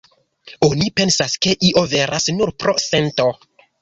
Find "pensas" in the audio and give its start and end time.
1.01-1.35